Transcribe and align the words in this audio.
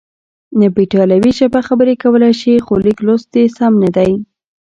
ته 0.59 0.67
په 0.75 0.79
ایټالوي 0.83 1.31
ژبه 1.39 1.59
خبرې 1.67 1.93
کولای 2.03 2.33
شې، 2.41 2.53
خو 2.65 2.73
لیک 2.85 2.99
لوست 3.07 3.27
دې 3.33 3.43
سم 3.57 3.71
نه 3.83 3.89
دی. 3.95 4.11